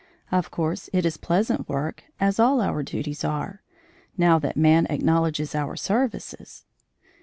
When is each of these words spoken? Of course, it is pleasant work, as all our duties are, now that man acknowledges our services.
Of 0.31 0.49
course, 0.49 0.89
it 0.93 1.05
is 1.05 1.17
pleasant 1.17 1.69
work, 1.69 2.05
as 2.19 2.39
all 2.39 2.59
our 2.59 2.81
duties 2.81 3.23
are, 3.23 3.61
now 4.17 4.39
that 4.39 4.57
man 4.57 4.87
acknowledges 4.87 5.53
our 5.53 5.75
services. 5.75 6.65